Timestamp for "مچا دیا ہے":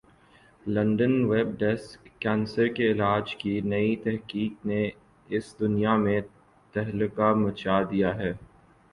7.43-8.31